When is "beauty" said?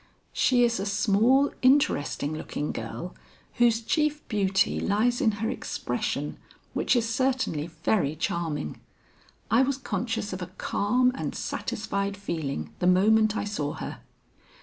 4.29-4.79